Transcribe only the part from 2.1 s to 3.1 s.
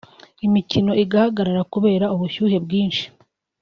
ubushyuhe bwinshi